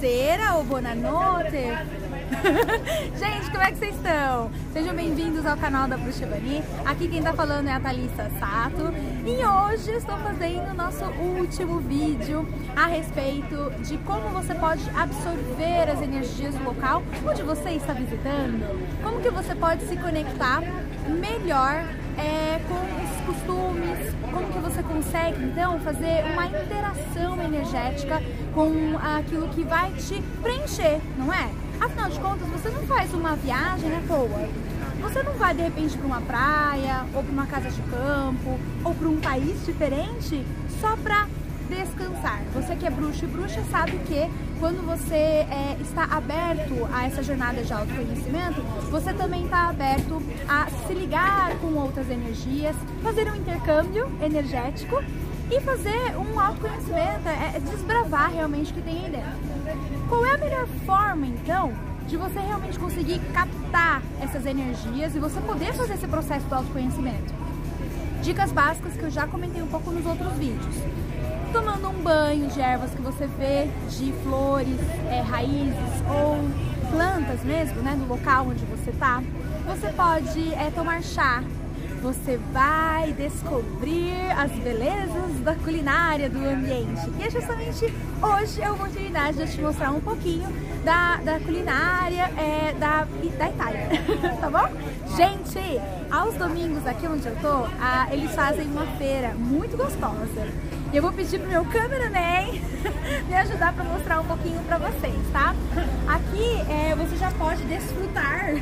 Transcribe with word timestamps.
Buonasera 0.00 0.54
ou 0.54 0.64
Buonanotte. 0.64 1.50
Gente, 3.18 3.50
como 3.50 3.62
é 3.62 3.70
que 3.70 3.78
vocês 3.78 3.94
estão? 3.94 4.50
Sejam 4.72 4.94
bem-vindos 4.94 5.44
ao 5.44 5.58
canal 5.58 5.86
da 5.86 5.98
Bruxa 5.98 6.24
Bani. 6.24 6.62
Aqui 6.86 7.06
quem 7.06 7.22
tá 7.22 7.34
falando 7.34 7.68
é 7.68 7.72
a 7.72 7.80
Thalissa 7.80 8.30
Sato. 8.38 8.94
E 9.26 9.44
hoje 9.44 9.90
estou 9.90 10.16
fazendo 10.16 10.70
o 10.70 10.74
nosso 10.74 11.04
último 11.04 11.80
vídeo 11.80 12.48
a 12.74 12.86
respeito 12.86 13.70
de 13.82 13.98
como 13.98 14.30
você 14.30 14.54
pode 14.54 14.88
absorver 14.96 15.90
as 15.90 16.00
energias 16.00 16.54
do 16.54 16.64
local 16.64 17.02
onde 17.28 17.42
você 17.42 17.72
está 17.72 17.92
visitando. 17.92 19.02
Como 19.02 19.20
que 19.20 19.28
você 19.28 19.54
pode 19.54 19.82
se 19.82 19.96
conectar 19.96 20.62
melhor 21.08 21.84
é, 22.16 22.58
com 22.68 22.74
os 22.74 23.26
costumes, 23.26 24.14
como 24.32 24.46
que 24.52 24.58
você 24.58 24.82
consegue 24.82 25.42
então 25.44 25.78
fazer 25.80 26.24
uma 26.32 26.46
interação 26.46 27.42
energética 27.42 28.22
com 28.54 28.98
aquilo 28.98 29.48
que 29.48 29.62
vai 29.62 29.90
te 29.92 30.22
preencher, 30.42 31.00
não 31.16 31.32
é? 31.32 31.50
Afinal 31.80 32.10
de 32.10 32.20
contas, 32.20 32.48
você 32.48 32.68
não 32.68 32.82
faz 32.82 33.12
uma 33.14 33.34
viagem 33.36 33.96
à 33.96 34.00
toa. 34.06 34.48
Você 35.00 35.22
não 35.22 35.32
vai 35.32 35.54
de 35.54 35.62
repente 35.62 35.96
para 35.96 36.06
uma 36.06 36.20
praia, 36.20 37.06
ou 37.14 37.22
para 37.22 37.32
uma 37.32 37.46
casa 37.46 37.70
de 37.70 37.80
campo, 37.82 38.58
ou 38.84 38.94
para 38.94 39.08
um 39.08 39.18
país 39.18 39.64
diferente 39.64 40.44
só 40.80 40.94
para 40.96 41.26
descansar. 41.70 42.42
Você 42.52 42.76
que 42.76 42.86
é 42.86 42.90
bruxo 42.90 43.24
e 43.24 43.28
bruxa 43.28 43.62
sabe 43.70 43.92
que 44.06 44.28
quando 44.58 44.84
você 44.84 45.14
é, 45.14 45.76
está 45.80 46.04
aberto 46.04 46.86
a 46.92 47.06
essa 47.06 47.22
jornada 47.22 47.62
de 47.62 47.72
autoconhecimento, 47.72 48.60
você 48.90 49.14
também 49.14 49.44
está 49.44 49.70
aberto 49.70 50.20
a 50.46 50.66
se 50.86 50.92
ligar 50.92 51.56
com 51.60 51.68
outras 51.74 52.10
energias, 52.10 52.76
fazer 53.02 53.30
um 53.30 53.36
intercâmbio 53.36 54.10
energético 54.20 55.02
e 55.50 55.60
fazer 55.60 56.16
um 56.16 56.38
autoconhecimento, 56.38 57.28
é, 57.28 57.56
é 57.56 57.60
desbravar 57.60 58.30
realmente 58.30 58.70
o 58.70 58.74
que 58.74 58.82
tem 58.82 59.04
aí 59.04 59.10
dentro. 59.10 60.08
Qual 60.08 60.24
é 60.24 60.34
a 60.34 60.38
melhor 60.38 60.66
forma, 60.86 61.26
então, 61.26 61.72
de 62.06 62.16
você 62.16 62.38
realmente 62.38 62.78
conseguir 62.78 63.20
captar 63.32 64.02
essas 64.20 64.46
energias 64.46 65.14
e 65.14 65.18
você 65.18 65.40
poder 65.40 65.72
fazer 65.74 65.94
esse 65.94 66.06
processo 66.06 66.46
do 66.46 66.54
autoconhecimento? 66.54 67.34
Dicas 68.22 68.52
básicas 68.52 68.94
que 68.94 69.02
eu 69.02 69.10
já 69.10 69.26
comentei 69.26 69.62
um 69.62 69.66
pouco 69.66 69.90
nos 69.90 70.06
outros 70.06 70.32
vídeos 70.34 70.76
tomando 71.52 71.88
um 71.88 72.02
banho 72.02 72.46
de 72.48 72.60
ervas 72.60 72.90
que 72.92 73.02
você 73.02 73.26
vê, 73.26 73.68
de 73.88 74.12
flores, 74.22 74.78
é, 75.10 75.20
raízes 75.20 75.74
ou 76.08 76.38
plantas 76.90 77.42
mesmo, 77.44 77.82
né, 77.82 77.94
no 77.94 78.06
local 78.06 78.48
onde 78.48 78.64
você 78.66 78.92
tá. 78.92 79.22
Você 79.66 79.88
pode 79.92 80.54
é, 80.54 80.70
tomar 80.70 81.02
chá. 81.02 81.42
Você 82.02 82.38
vai 82.50 83.12
descobrir 83.12 84.14
as 84.34 84.50
belezas 84.52 85.40
da 85.44 85.54
culinária 85.54 86.30
do 86.30 86.38
ambiente. 86.38 87.10
E 87.18 87.22
é 87.22 87.30
justamente 87.30 87.92
hoje 88.22 88.62
é 88.62 88.64
a 88.64 88.72
oportunidade 88.72 89.36
de 89.36 89.42
eu 89.42 89.48
te 89.48 89.60
mostrar 89.60 89.90
um 89.90 90.00
pouquinho 90.00 90.48
da, 90.82 91.16
da 91.16 91.38
culinária 91.40 92.30
é, 92.38 92.74
da, 92.78 93.06
da 93.38 93.48
Itália, 93.50 93.88
tá 94.40 94.50
bom? 94.50 94.68
Gente, 95.14 95.60
aos 96.10 96.34
domingos 96.36 96.86
aqui 96.86 97.06
onde 97.06 97.26
eu 97.26 97.36
tô, 97.36 97.66
a, 97.78 98.08
eles 98.10 98.34
fazem 98.34 98.66
uma 98.66 98.86
feira 98.96 99.34
muito 99.34 99.76
gostosa. 99.76 100.48
E 100.92 100.96
eu 100.96 101.02
vou 101.02 101.12
pedir 101.12 101.38
pro 101.38 101.48
meu 101.48 101.64
cameraman 101.66 102.52
me 103.28 103.34
ajudar 103.34 103.74
para 103.74 103.84
mostrar 103.84 104.20
um 104.20 104.24
pouquinho 104.24 104.60
para 104.64 104.78
vocês, 104.78 105.14
tá? 105.32 105.54
Aqui 106.08 106.72
é, 106.72 106.94
você 106.96 107.16
já 107.16 107.30
pode 107.32 107.62
desfrutar 107.64 108.54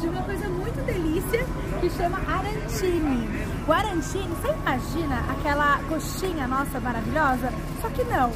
de 0.00 0.06
uma 0.08 0.22
coisa 0.22 0.48
muito 0.48 0.84
delícia 0.84 1.44
que 1.80 1.90
chama 1.90 2.18
arantini. 2.18 3.28
O 3.66 3.72
arantini, 3.72 4.28
você 4.28 4.48
imagina 4.48 5.24
aquela 5.30 5.78
coxinha 5.88 6.46
nossa 6.46 6.78
maravilhosa? 6.80 7.52
Só 7.80 7.88
que 7.90 8.04
não. 8.04 8.30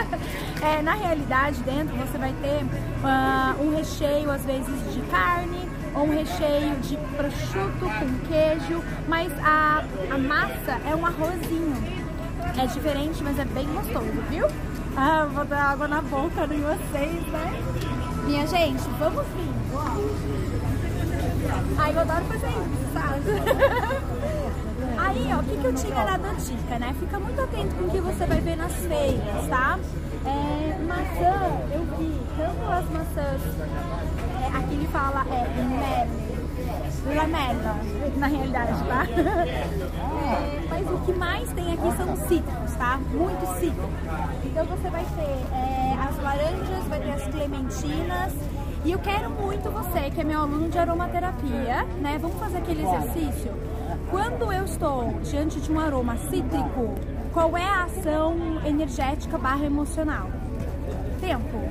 é, 0.66 0.82
na 0.82 0.94
realidade, 0.94 1.62
dentro 1.62 1.94
você 1.96 2.16
vai 2.16 2.32
ter 2.40 2.64
uh, 2.64 3.62
um 3.62 3.76
recheio, 3.76 4.30
às 4.30 4.44
vezes, 4.44 4.94
de 4.94 5.00
carne, 5.10 5.68
ou 5.94 6.04
um 6.04 6.10
recheio 6.10 6.74
de 6.76 6.96
prosciutto 7.16 7.80
com 7.80 8.28
queijo, 8.28 8.82
mas 9.06 9.32
a, 9.44 9.84
a 10.10 10.18
massa 10.18 10.80
é 10.88 10.94
um 10.96 11.04
arrozinho. 11.04 11.76
É 12.58 12.66
diferente, 12.66 13.22
mas 13.22 13.38
é 13.38 13.44
bem 13.44 13.66
gostoso, 13.66 14.22
viu? 14.30 14.46
Ah, 14.96 15.28
vou 15.32 15.44
dar 15.44 15.72
água 15.72 15.88
na 15.88 16.00
boca 16.00 16.46
de 16.46 16.56
vocês, 16.56 17.26
né? 17.26 17.62
Minha 18.24 18.46
gente, 18.46 18.82
vamos 18.98 19.26
vindo, 19.36 19.74
ó. 19.74 20.73
Ai, 21.78 21.94
eu 21.94 22.00
adoro 22.00 22.24
fazer 22.24 22.48
isso, 22.48 22.92
sabe? 22.92 23.20
Aí, 24.98 25.30
ó, 25.34 25.40
o 25.40 25.44
que, 25.44 25.56
que 25.56 25.64
eu 25.64 25.74
tinha 25.74 26.04
dado 26.04 26.36
dica, 26.36 26.78
né? 26.78 26.94
Fica 26.98 27.18
muito 27.18 27.40
atento 27.40 27.74
com 27.74 27.84
o 27.84 27.90
que 27.90 28.00
você 28.00 28.26
vai 28.26 28.40
ver 28.40 28.56
nas 28.56 28.72
feiras, 28.72 29.48
tá? 29.48 29.78
É, 30.24 30.78
maçã, 30.86 31.60
eu 31.72 31.84
vi 31.96 32.18
tanto 32.36 32.70
as 32.70 32.88
maçãs, 32.90 33.42
é, 34.42 34.56
aqui 34.56 34.74
ele 34.74 34.88
fala 34.88 35.24
é 35.30 35.46
mel, 35.62 36.08
lamela, 37.14 37.76
na 38.16 38.26
realidade, 38.26 38.84
tá? 38.84 39.06
É, 40.24 40.62
mas 40.70 40.90
o 40.90 40.98
que 41.00 41.12
mais 41.12 41.52
tem 41.52 41.74
aqui 41.74 41.96
são 41.96 42.16
cítricos, 42.16 42.72
tá? 42.78 42.98
Muito 43.12 43.46
cítrico. 43.60 43.90
Então 44.44 44.64
você 44.64 44.88
vai 44.88 45.04
ter 45.04 45.54
é, 45.54 45.98
as 46.08 46.22
laranjas, 46.22 46.84
vai 46.88 47.00
ter 47.00 47.10
as 47.12 47.26
clementinas. 47.26 48.32
E 48.84 48.92
eu 48.92 48.98
quero 48.98 49.30
muito 49.30 49.70
você, 49.70 50.10
que 50.10 50.20
é 50.20 50.24
meu 50.24 50.40
aluno 50.40 50.68
de 50.68 50.78
aromaterapia, 50.78 51.84
né? 52.02 52.18
Vamos 52.20 52.38
fazer 52.38 52.58
aquele 52.58 52.82
exercício? 52.82 53.50
Quando 54.10 54.52
eu 54.52 54.64
estou 54.66 55.18
diante 55.22 55.58
de 55.58 55.72
um 55.72 55.80
aroma 55.80 56.18
cítrico, 56.18 56.94
qual 57.32 57.56
é 57.56 57.64
a 57.64 57.84
ação 57.84 58.36
energética 58.66 59.38
barra 59.38 59.64
emocional? 59.64 60.30
Tempo. 61.18 61.64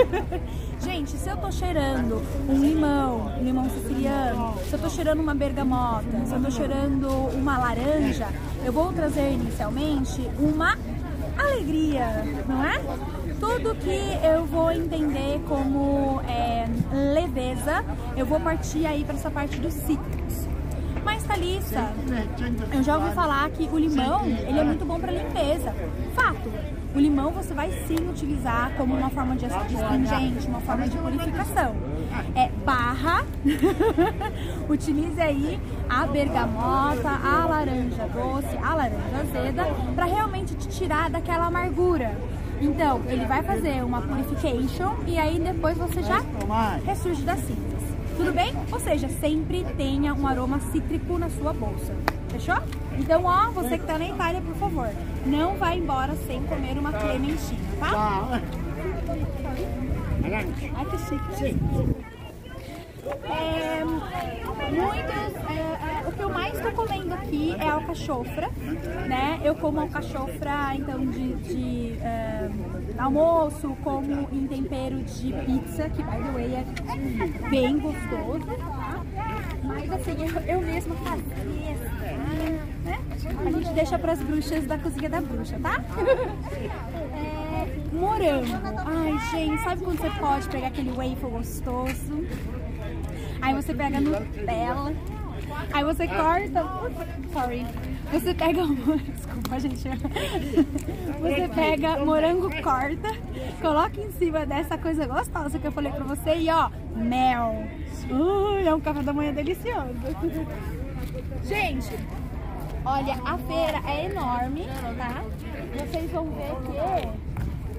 Gente, 0.80 1.10
se 1.10 1.28
eu 1.28 1.36
tô 1.36 1.52
cheirando 1.52 2.22
um 2.48 2.58
limão, 2.58 3.30
limão 3.42 3.68
siciliano, 3.68 4.54
se 4.64 4.72
eu 4.72 4.78
tô 4.78 4.88
cheirando 4.88 5.20
uma 5.20 5.34
bergamota, 5.34 6.24
se 6.24 6.32
eu 6.32 6.42
tô 6.42 6.50
cheirando 6.50 7.08
uma 7.34 7.58
laranja, 7.58 8.28
eu 8.64 8.72
vou 8.72 8.90
trazer 8.90 9.32
inicialmente 9.32 10.30
uma 10.38 10.78
alegria, 11.36 12.06
não 12.46 12.64
é? 12.64 12.80
Tudo 13.38 13.74
que 13.74 14.26
eu 14.26 14.44
vou 14.46 14.70
entender 14.70 15.40
como 15.48 16.20
é, 16.22 16.66
leveza, 17.12 17.84
eu 18.16 18.24
vou 18.24 18.40
partir 18.40 18.86
aí 18.86 19.04
para 19.04 19.14
essa 19.14 19.30
parte 19.30 19.58
dos 19.58 19.72
cítricos. 19.72 20.48
Mas 21.04 21.22
Thalissa, 21.24 21.92
eu 22.72 22.82
já 22.82 22.96
ouvi 22.96 23.12
falar 23.12 23.48
que 23.50 23.68
o 23.70 23.78
limão, 23.78 24.24
ele 24.24 24.58
é 24.58 24.64
muito 24.64 24.84
bom 24.84 24.98
para 24.98 25.12
limpeza. 25.12 25.74
Fato, 26.14 26.50
o 26.94 26.98
limão 26.98 27.32
você 27.32 27.52
vai 27.52 27.70
sim 27.86 27.96
utilizar 28.08 28.72
como 28.76 28.94
uma 28.94 29.10
forma 29.10 29.34
de 29.34 29.46
astringente, 29.46 30.46
uma 30.46 30.60
forma 30.60 30.86
de 30.86 30.96
purificação. 30.96 31.74
É 32.36 32.48
barra, 32.64 33.24
utilize 34.68 35.20
aí 35.20 35.60
a 35.88 36.06
bergamota, 36.06 37.08
a 37.08 37.46
laranja 37.46 38.08
doce, 38.08 38.56
a 38.62 38.74
laranja 38.74 39.16
azeda, 39.20 39.64
para 39.94 40.04
realmente 40.04 40.54
te 40.54 40.68
tirar 40.68 41.10
daquela 41.10 41.46
amargura. 41.46 42.16
Então, 42.60 43.02
ele 43.08 43.26
vai 43.26 43.42
fazer 43.42 43.84
uma 43.84 44.00
purification 44.00 44.94
e 45.06 45.18
aí 45.18 45.40
depois 45.40 45.76
você 45.76 46.00
já 46.02 46.22
ressurge 46.86 47.22
das 47.22 47.40
cinzas. 47.40 47.74
Tudo 48.16 48.32
bem? 48.32 48.54
Ou 48.70 48.78
seja, 48.78 49.08
sempre 49.08 49.66
tenha 49.76 50.14
um 50.14 50.26
aroma 50.26 50.60
cítrico 50.70 51.18
na 51.18 51.28
sua 51.28 51.52
bolsa. 51.52 51.92
Fechou? 52.28 52.56
Então, 52.96 53.24
ó, 53.24 53.50
você 53.50 53.76
que 53.76 53.84
tá 53.84 53.98
na 53.98 54.08
Itália, 54.08 54.40
por 54.40 54.54
favor, 54.54 54.88
não 55.26 55.56
vá 55.56 55.74
embora 55.74 56.14
sem 56.26 56.42
comer 56.44 56.78
uma 56.78 56.92
clementina, 56.92 57.60
tá? 57.80 58.40
Ai, 60.76 60.86
que 60.86 60.98
chique. 60.98 61.36
Sim. 61.36 61.94
É, 63.24 63.84
muitos, 63.84 65.50
é, 65.50 66.04
é, 66.04 66.08
o 66.08 66.12
que 66.12 66.22
eu 66.22 66.30
mais 66.30 66.54
estou 66.54 66.72
comendo 66.72 67.12
aqui 67.12 67.54
é 67.58 67.68
alcachofra, 67.68 68.50
né? 69.06 69.40
Eu 69.44 69.54
como 69.54 69.80
alcachofra, 69.80 70.74
então, 70.74 71.04
de, 71.06 71.34
de 71.34 71.98
é, 72.00 72.50
almoço, 72.98 73.76
como 73.84 74.28
em 74.32 74.46
tempero 74.46 75.02
de 75.02 75.32
pizza, 75.32 75.88
que, 75.90 76.02
by 76.02 76.16
the 76.16 76.32
way, 76.32 76.54
é 76.54 77.50
bem 77.50 77.78
gostoso, 77.78 78.46
tá? 78.46 79.02
Mas, 79.62 79.90
assim, 79.92 80.16
eu, 80.18 80.40
eu 80.54 80.60
mesma 80.62 80.94
fazia, 80.96 81.76
A 83.46 83.50
gente 83.50 83.70
deixa 83.70 83.98
para 83.98 84.12
as 84.12 84.20
bruxas 84.20 84.64
da 84.66 84.78
cozinha 84.78 85.08
da 85.08 85.20
bruxa, 85.20 85.58
tá? 85.60 85.82
É, 87.54 87.94
morango. 87.94 88.52
Ai, 88.84 89.18
gente, 89.30 89.62
sabe 89.62 89.84
quando 89.84 89.98
você 89.98 90.10
pode 90.18 90.48
pegar 90.48 90.66
aquele 90.66 90.90
waffle 90.90 91.30
gostoso? 91.30 92.26
Aí 93.40 93.54
você 93.54 93.72
pega 93.72 94.00
Nutella. 94.00 94.92
Aí 95.72 95.84
você 95.84 96.08
corta. 96.08 96.64
Sorry. 97.32 97.66
Você 98.12 98.34
pega. 98.34 98.62
Desculpa, 99.14 99.60
gente. 99.60 99.88
Você 101.20 101.48
pega 101.54 102.04
morango, 102.04 102.50
corta, 102.62 103.08
coloca 103.60 104.00
em 104.00 104.12
cima 104.12 104.44
dessa 104.44 104.76
coisa 104.76 105.06
gostosa 105.06 105.58
que 105.58 105.66
eu 105.66 105.72
falei 105.72 105.90
pra 105.90 106.04
você 106.04 106.36
e 106.36 106.50
ó, 106.50 106.70
mel. 106.94 107.66
Uh, 108.10 108.66
é 108.66 108.74
um 108.74 108.80
café 108.80 109.02
da 109.02 109.12
manhã 109.12 109.32
delicioso. 109.32 109.94
Gente, 111.44 111.90
olha, 112.84 113.14
a 113.24 113.38
feira 113.38 113.80
é 113.86 114.06
enorme, 114.06 114.66
tá? 114.96 115.22
Vocês 115.78 116.10
vão 116.10 116.26
ver 116.30 116.54
que 116.66 117.34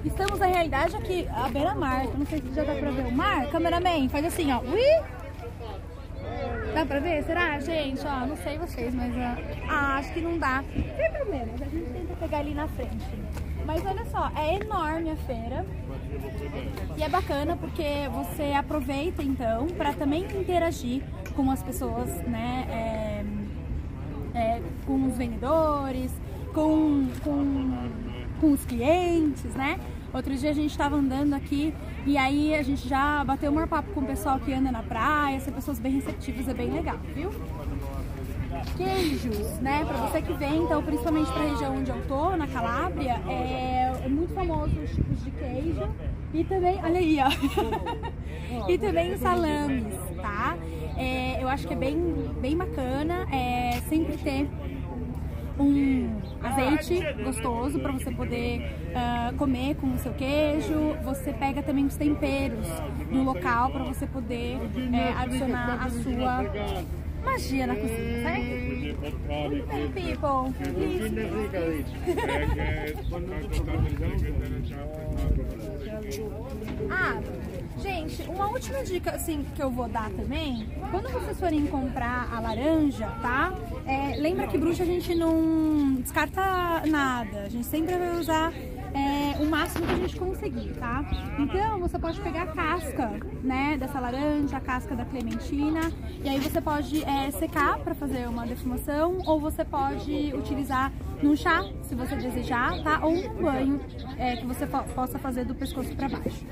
Estamos 0.06 0.38
na 0.38 0.46
realidade 0.46 0.94
aqui 0.94 1.26
à 1.34 1.48
beira-mar. 1.48 2.06
Não 2.16 2.24
sei 2.26 2.40
se 2.40 2.54
já 2.54 2.62
dá 2.62 2.74
pra 2.74 2.90
ver 2.92 3.06
o 3.06 3.12
mar. 3.12 3.48
Cameraman, 3.50 4.08
faz 4.08 4.24
assim, 4.24 4.52
ó. 4.52 4.60
Ui! 4.60 4.80
Dá 6.72 6.86
pra 6.86 7.00
ver? 7.00 7.24
Será, 7.24 7.58
gente? 7.58 8.06
Ó, 8.06 8.26
não 8.26 8.36
sei 8.36 8.56
vocês, 8.56 8.94
mas 8.94 9.12
ah, 9.68 9.96
acho 9.96 10.12
que 10.12 10.20
não 10.20 10.38
dá. 10.38 10.62
Não 10.62 10.82
tem 10.82 11.10
problema, 11.10 11.52
a 11.60 11.64
gente 11.64 11.90
tenta 11.90 12.14
pegar 12.20 12.38
ali 12.38 12.54
na 12.54 12.68
frente. 12.68 13.04
Mas 13.64 13.84
olha 13.84 14.04
só, 14.04 14.30
é 14.36 14.54
enorme 14.54 15.10
a 15.10 15.16
feira. 15.16 15.66
E 16.96 17.02
é 17.02 17.08
bacana 17.08 17.56
porque 17.56 18.08
você 18.12 18.52
aproveita 18.52 19.22
então 19.22 19.66
para 19.68 19.92
também 19.92 20.24
interagir 20.24 21.02
com 21.34 21.50
as 21.50 21.62
pessoas, 21.64 22.08
né? 22.22 22.66
É, 22.70 23.15
com 24.86 25.06
os 25.06 25.16
vendedores, 25.16 26.12
com, 26.54 27.06
com, 27.22 27.88
com 28.40 28.52
os 28.52 28.64
clientes, 28.64 29.54
né? 29.54 29.78
Outro 30.12 30.34
dia 30.34 30.50
a 30.50 30.54
gente 30.54 30.70
estava 30.70 30.96
andando 30.96 31.34
aqui 31.34 31.74
e 32.06 32.16
aí 32.16 32.54
a 32.54 32.62
gente 32.62 32.88
já 32.88 33.22
bateu 33.24 33.52
um 33.52 33.66
papo 33.66 33.92
com 33.92 34.00
o 34.00 34.06
pessoal 34.06 34.38
que 34.38 34.52
anda 34.52 34.72
na 34.72 34.82
praia, 34.82 35.38
são 35.40 35.52
pessoas 35.52 35.78
bem 35.78 35.92
receptivas, 35.92 36.48
é 36.48 36.54
bem 36.54 36.70
legal, 36.70 36.98
viu? 37.14 37.30
Queijos, 38.76 39.58
né? 39.60 39.84
Pra 39.84 39.96
você 39.98 40.22
que 40.22 40.32
vem, 40.32 40.62
então, 40.62 40.82
principalmente 40.82 41.30
pra 41.30 41.42
região 41.42 41.76
onde 41.76 41.90
eu 41.90 42.02
tô, 42.06 42.36
na 42.36 42.46
Calábria, 42.46 43.20
é, 43.28 43.92
é 44.04 44.08
muito 44.08 44.32
famoso 44.32 44.72
os 44.80 44.90
tipos 44.90 45.22
de 45.22 45.30
queijo 45.32 45.88
e 46.32 46.44
também, 46.44 46.80
olha 46.82 46.98
aí, 46.98 47.18
ó. 47.20 48.66
e 48.70 48.78
também 48.78 49.12
os 49.12 49.20
salames, 49.20 49.94
tá? 50.22 50.56
É, 50.96 51.42
eu 51.42 51.48
acho 51.48 51.66
que 51.66 51.74
é 51.74 51.76
bem, 51.76 51.98
bem 52.40 52.56
bacana, 52.56 53.26
é, 53.30 53.80
sempre 53.88 54.16
ter 54.16 54.48
um 55.58 56.20
azeite 56.42 57.00
gostoso 57.22 57.78
para 57.80 57.92
você 57.92 58.10
poder 58.10 58.60
uh, 58.60 59.36
comer 59.36 59.74
com 59.76 59.92
o 59.92 59.98
seu 59.98 60.12
queijo. 60.12 60.96
Você 61.04 61.32
pega 61.32 61.62
também 61.62 61.86
os 61.86 61.96
temperos 61.96 62.66
do 63.10 63.22
local 63.22 63.70
para 63.70 63.84
você 63.84 64.06
poder 64.06 64.58
é, 64.92 65.12
adicionar 65.12 65.84
a 65.84 65.90
sua 65.90 66.44
magia 67.24 67.66
na 67.66 67.74
cozinha, 67.74 68.22
certo? 68.22 68.40
Hey 68.40 69.86
people, 69.94 70.54
ah, 76.90 77.20
gente, 77.78 78.22
uma 78.28 78.48
última 78.48 78.82
dica 78.84 79.10
assim 79.12 79.44
que 79.54 79.62
eu 79.62 79.70
vou 79.70 79.88
dar 79.88 80.10
também, 80.10 80.68
quando 80.90 81.10
vocês 81.10 81.38
forem 81.38 81.66
comprar 81.66 82.28
a 82.32 82.40
laranja, 82.40 83.06
tá? 83.22 83.52
É, 83.86 84.16
lembra 84.16 84.48
que 84.48 84.58
bruxa 84.58 84.82
a 84.82 84.86
gente 84.86 85.14
não 85.14 85.94
descarta 85.94 86.82
nada, 86.86 87.42
a 87.42 87.48
gente 87.48 87.66
sempre 87.66 87.96
vai 87.96 88.18
usar 88.18 88.52
é, 88.52 89.40
o 89.40 89.46
máximo 89.46 89.86
que 89.86 89.92
a 89.92 89.96
gente 89.96 90.16
conseguir, 90.16 90.74
tá? 90.74 91.04
Então, 91.38 91.78
você 91.78 91.96
pode 91.96 92.20
pegar 92.20 92.42
a 92.42 92.46
casca, 92.46 93.12
né, 93.44 93.76
dessa 93.78 94.00
laranja, 94.00 94.56
a 94.56 94.60
casca 94.60 94.96
da 94.96 95.04
clementina, 95.04 95.92
e 96.24 96.28
aí 96.28 96.40
você 96.40 96.60
pode 96.60 97.04
é, 97.04 97.30
secar 97.30 97.78
para 97.78 97.94
fazer 97.94 98.26
uma 98.28 98.44
defumação, 98.44 99.18
ou 99.24 99.38
você 99.38 99.64
pode 99.64 100.32
utilizar 100.34 100.92
num 101.22 101.36
chá, 101.36 101.64
se 101.82 101.94
você 101.94 102.16
desejar, 102.16 102.82
tá? 102.82 103.00
Ou 103.02 103.12
um 103.12 103.42
banho 103.42 103.80
é, 104.18 104.36
que 104.36 104.46
você 104.46 104.66
po 104.66 104.82
possa 104.94 105.18
fazer 105.18 105.44
do 105.44 105.54
pescoço 105.54 105.94
para 105.94 106.08
baixo. 106.08 106.44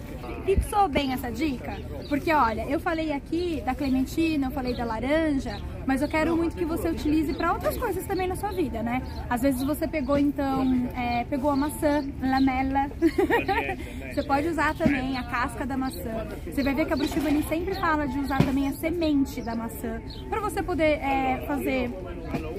Fixou 0.44 0.88
bem 0.88 1.12
essa 1.12 1.30
dica? 1.30 1.76
Porque, 2.08 2.32
olha, 2.32 2.66
eu 2.68 2.78
falei 2.78 3.12
aqui 3.12 3.62
da 3.64 3.74
clementina, 3.74 4.48
eu 4.48 4.50
falei 4.50 4.74
da 4.74 4.84
laranja, 4.84 5.60
mas 5.86 6.02
eu 6.02 6.08
quero 6.08 6.36
muito 6.36 6.56
que 6.56 6.64
você 6.64 6.88
utilize 6.88 7.32
para 7.34 7.52
outras 7.52 7.76
coisas 7.76 8.06
também 8.06 8.26
na 8.26 8.36
sua 8.36 8.50
vida, 8.52 8.82
né? 8.82 9.02
Às 9.28 9.42
vezes 9.42 9.62
você 9.62 9.86
pegou, 9.86 10.18
então, 10.18 10.88
é, 10.96 11.24
pegou 11.24 11.50
a 11.50 11.56
maçã, 11.56 12.04
lamela. 12.20 12.90
você 14.12 14.22
pode 14.22 14.48
usar 14.48 14.74
também 14.74 15.16
a 15.16 15.22
casca 15.24 15.66
da 15.66 15.76
maçã. 15.76 16.26
Você 16.46 16.62
vai 16.62 16.74
ver 16.74 16.86
que 16.86 16.92
a 16.92 16.96
Bruxivani 16.96 17.42
sempre 17.44 17.74
fala 17.74 18.06
de 18.06 18.18
usar 18.18 18.38
também 18.38 18.68
a 18.68 18.72
semente 18.72 19.42
da 19.42 19.54
maçã 19.54 20.00
para 20.28 20.40
você 20.40 20.62
poder 20.62 20.98
é, 21.00 21.44
fazer 21.46 21.90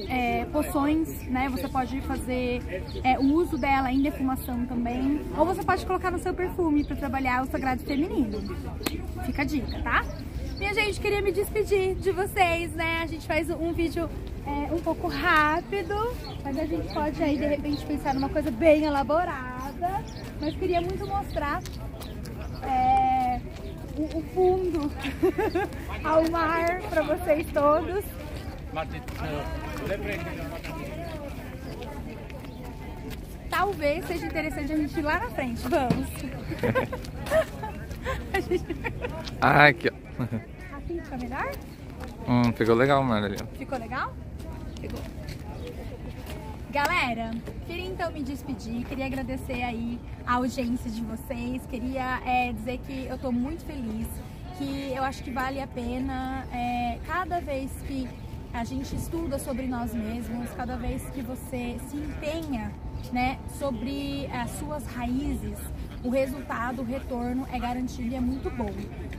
é, 0.10 0.46
poções, 0.46 1.28
né? 1.28 1.50
Você 1.50 1.68
pode 1.68 1.95
fazer 2.02 2.62
é, 3.04 3.18
o 3.20 3.34
uso 3.34 3.58
dela 3.58 3.92
em 3.92 4.02
defumação 4.02 4.66
também. 4.66 5.22
Ou 5.38 5.46
você 5.46 5.64
pode 5.64 5.86
colocar 5.86 6.12
no 6.12 6.20
seu 6.20 6.34
perfume 6.34 6.84
para 6.84 6.96
trabalhar 6.96 7.44
o 7.44 7.48
sagrado 7.48 7.84
feminino. 7.84 8.40
Fica 9.26 9.42
a 9.42 9.46
dica, 9.46 9.82
tá? 9.82 10.04
Minha 10.58 10.74
gente, 10.74 11.02
queria 11.02 11.22
me 11.22 11.32
despedir 11.32 11.96
de 11.96 12.12
vocês, 12.12 12.72
né? 12.74 13.02
A 13.04 13.06
gente 13.06 13.28
faz 13.28 13.50
um 13.50 13.74
vídeo 13.74 14.10
é, 14.46 14.74
um 14.74 14.80
pouco 14.80 15.08
rápido, 15.08 15.96
mas 16.44 16.58
a 16.58 16.66
gente 16.66 16.94
pode 16.94 17.22
aí 17.22 17.38
de 17.38 17.46
repente 17.46 17.86
pensar 17.86 18.14
numa 18.14 18.30
coisa 18.30 18.50
bem 18.52 18.86
elaborada. 18.86 20.04
Mas 20.40 20.56
queria 20.56 20.80
muito 20.80 21.06
mostrar 21.06 21.62
é, 22.64 23.42
o, 23.98 24.18
o 24.18 24.24
fundo 24.34 24.92
ao 26.04 26.30
mar 26.30 26.82
para 26.90 27.02
vocês 27.02 27.48
todos. 27.52 28.06
Talvez 33.56 34.06
seja 34.06 34.26
interessante 34.26 34.74
a 34.74 34.76
gente 34.76 35.00
ir 35.00 35.02
lá 35.02 35.18
na 35.18 35.30
frente. 35.30 35.62
Vamos. 35.70 36.10
ah, 39.40 39.68
aqui, 39.68 39.90
ó. 39.90 40.24
Assim 40.76 41.00
fica 41.02 41.18
melhor? 41.18 41.52
Hum, 42.28 42.52
ficou 42.52 42.76
legal. 42.76 43.02
Ali. 43.14 43.38
Ficou 43.58 43.80
legal? 43.80 44.14
Ficou. 44.82 45.00
Galera, 46.70 47.32
queria 47.66 47.86
então 47.86 48.12
me 48.12 48.24
despedir, 48.24 48.84
queria 48.84 49.06
agradecer 49.06 49.64
aí 49.64 50.02
a 50.28 50.34
audiência 50.34 50.92
de 50.92 51.02
vocês, 51.02 51.66
queria 51.68 52.20
é, 52.26 52.52
dizer 52.52 52.80
que 52.80 53.06
eu 53.06 53.18
tô 53.18 53.32
muito 53.32 53.64
feliz, 53.64 54.08
que 54.58 54.92
eu 54.94 55.02
acho 55.02 55.24
que 55.24 55.32
vale 55.32 55.62
a 55.62 55.68
pena 55.68 56.46
é, 56.52 57.00
cada 57.08 57.40
vez 57.40 57.72
que 57.88 58.06
a 58.54 58.66
gente 58.66 58.94
estuda 58.98 59.40
sobre 59.40 59.66
nós 59.66 59.94
mesmos, 59.94 60.50
cada 60.58 60.76
vez 60.76 61.02
que 61.12 61.22
você 61.22 61.78
se 61.88 61.96
empenha 61.96 62.74
né, 63.12 63.40
sobre 63.58 64.28
as 64.32 64.52
suas 64.52 64.86
raízes, 64.88 65.58
o 66.04 66.10
resultado, 66.10 66.82
o 66.82 66.86
retorno 66.86 67.48
é 67.52 67.58
garantido 67.58 68.10
e 68.10 68.16
é 68.16 68.20
muito 68.20 68.50
bom. 68.50 68.72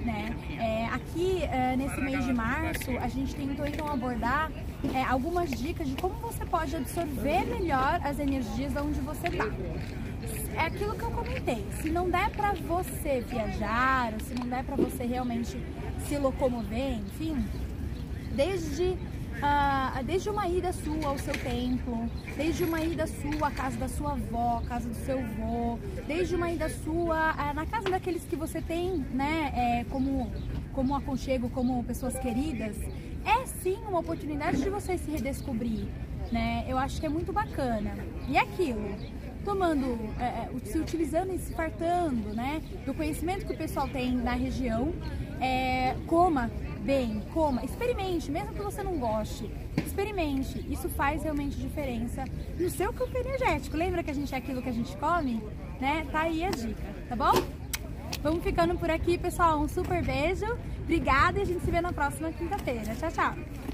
Né? 0.05 0.37
É, 0.59 0.87
aqui, 0.87 1.43
é, 1.43 1.77
nesse 1.77 2.01
mês 2.01 2.25
de 2.25 2.33
março, 2.33 2.91
a 3.01 3.09
gente 3.09 3.35
tentou 3.35 3.67
então 3.67 3.89
abordar 3.89 4.53
é, 4.95 5.03
algumas 5.03 5.51
dicas 5.51 5.89
de 5.89 5.97
como 5.97 6.15
você 6.15 6.45
pode 6.45 6.77
absorver 6.77 7.45
melhor 7.47 8.01
as 8.05 8.19
energias 8.19 8.73
de 8.73 8.79
onde 8.79 9.01
você 9.01 9.27
está. 9.27 9.47
É 10.55 10.61
aquilo 10.61 10.95
que 10.95 11.03
eu 11.03 11.11
comentei, 11.11 11.67
se 11.83 11.91
não 11.91 12.09
der 12.09 12.31
para 12.31 12.53
você 12.53 13.21
viajar, 13.21 14.13
ou 14.15 14.21
se 14.21 14.35
não 14.35 14.47
der 14.49 14.65
para 14.65 14.77
você 14.77 15.05
realmente 15.05 15.61
se 16.07 16.17
locomover, 16.17 16.99
enfim, 16.99 17.45
desde 18.35 18.97
ah, 19.43 20.01
desde 20.05 20.31
uma 20.31 20.49
ida 20.49 20.73
sua 20.73 21.09
ao 21.09 21.19
seu 21.19 21.35
templo, 21.35 22.09
desde 22.37 22.65
uma 22.65 22.81
ida 22.81 23.07
sua 23.07 23.49
à 23.49 23.51
casa 23.51 23.77
da 23.77 23.89
sua 23.89 24.13
avó, 24.13 24.63
à 24.65 24.69
casa 24.69 24.89
do 24.89 24.95
seu 24.95 25.19
avô, 25.19 25.79
desde 26.07 26.35
uma 26.35 26.51
ida 26.51 26.69
sua 26.69 27.35
ah, 27.37 27.55
na 27.55 27.67
casa 27.67 27.91
daqueles 27.91 28.25
que 28.25 28.37
você 28.37 28.61
tem, 28.61 29.05
né, 29.13 29.53
é, 29.55 29.85
como, 29.91 30.31
como 30.73 30.95
aconchego, 30.95 31.51
como 31.51 31.83
pessoas 31.85 32.19
queridas, 32.19 32.77
é 33.25 33.45
sim 33.47 33.79
uma 33.89 33.99
oportunidade 33.99 34.63
de 34.63 34.71
você 34.71 34.97
se 34.97 35.11
redescobrir, 35.11 35.87
né? 36.31 36.65
Eu 36.69 36.79
acho 36.79 37.01
que 37.01 37.07
é 37.07 37.09
muito 37.09 37.33
bacana. 37.33 37.93
E 38.29 38.37
é 38.37 38.41
aquilo, 38.41 38.95
tomando, 39.45 39.99
é, 40.21 40.25
é, 40.25 40.51
se 40.65 40.79
utilizando 40.79 41.33
e 41.35 41.39
se 41.39 41.53
fartando, 41.53 42.35
né, 42.35 42.63
do 42.85 42.95
conhecimento 42.95 43.45
que 43.45 43.53
o 43.53 43.57
pessoal 43.57 43.89
tem 43.89 44.13
na 44.13 44.33
região, 44.33 44.93
é, 45.41 45.97
coma 46.07 46.51
bem, 46.87 47.21
coma, 47.35 47.65
experimente, 47.65 48.31
mesmo 48.31 48.55
que 48.55 48.63
você 48.63 48.81
não 48.81 48.97
goste, 48.97 49.51
experimente. 49.85 50.65
Isso 50.73 50.89
faz 50.91 51.25
realmente 51.25 51.57
diferença 51.59 52.25
no 52.57 52.71
seu 52.71 52.93
campo 52.93 53.19
energético. 53.19 53.77
Lembra 53.77 54.05
que 54.05 54.11
a 54.11 54.15
gente 54.15 54.33
é 54.33 54.39
aquilo 54.39 54.63
que 54.63 54.69
a 54.69 54.73
gente 54.73 54.97
come? 54.97 55.43
Né? 55.81 56.07
Tá 56.13 56.21
aí 56.21 56.45
a 56.45 56.51
dica, 56.51 56.83
tá 57.09 57.17
bom? 57.17 57.33
Vamos 58.23 58.45
ficando 58.45 58.79
por 58.79 58.89
aqui, 58.89 59.19
pessoal. 59.19 59.59
Um 59.59 59.69
super 59.69 60.03
beijo. 60.03 60.47
Obrigada 60.85 61.41
e 61.41 61.43
a 61.43 61.45
gente 61.45 61.65
se 61.65 61.71
vê 61.71 61.81
na 61.81 61.93
próxima 61.93 62.31
quinta-feira. 62.31 62.95
Tchau, 62.95 63.11
tchau. 63.11 63.66